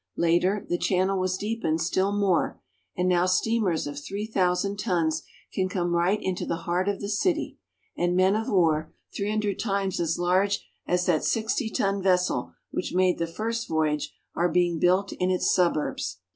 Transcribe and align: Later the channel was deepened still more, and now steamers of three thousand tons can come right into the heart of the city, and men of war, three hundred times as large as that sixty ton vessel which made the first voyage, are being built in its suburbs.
Later 0.17 0.65
the 0.67 0.79
channel 0.79 1.19
was 1.19 1.37
deepened 1.37 1.79
still 1.79 2.11
more, 2.11 2.59
and 2.97 3.07
now 3.07 3.27
steamers 3.27 3.85
of 3.85 3.99
three 4.03 4.25
thousand 4.25 4.79
tons 4.79 5.21
can 5.53 5.69
come 5.69 5.93
right 5.93 6.17
into 6.19 6.43
the 6.43 6.55
heart 6.65 6.89
of 6.89 6.99
the 6.99 7.07
city, 7.07 7.59
and 7.95 8.15
men 8.15 8.35
of 8.35 8.49
war, 8.49 8.91
three 9.15 9.29
hundred 9.29 9.59
times 9.59 9.99
as 9.99 10.17
large 10.17 10.67
as 10.87 11.05
that 11.05 11.23
sixty 11.23 11.69
ton 11.69 12.01
vessel 12.01 12.55
which 12.71 12.95
made 12.95 13.19
the 13.19 13.27
first 13.27 13.67
voyage, 13.69 14.11
are 14.33 14.49
being 14.49 14.79
built 14.79 15.11
in 15.13 15.29
its 15.29 15.53
suburbs. 15.53 16.17